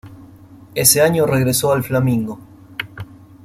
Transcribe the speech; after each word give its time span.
Ese 0.73 0.99
año 0.99 1.27
regresó 1.27 1.71
al 1.71 1.83
Flamengo. 1.83 2.39